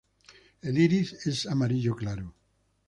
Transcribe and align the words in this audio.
El 0.63 0.79
iris 0.79 1.27
es 1.27 1.45
amarillo 1.45 1.95
claro. 1.95 2.33